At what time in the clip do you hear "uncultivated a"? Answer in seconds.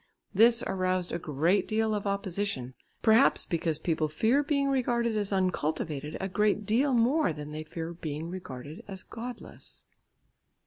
5.31-6.27